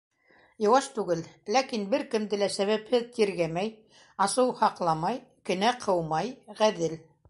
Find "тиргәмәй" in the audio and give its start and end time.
3.19-3.73